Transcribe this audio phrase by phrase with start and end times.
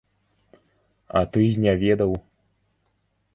[1.19, 2.11] А ты і не ведаў?!